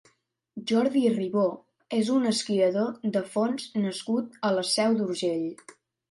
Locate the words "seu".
4.71-4.97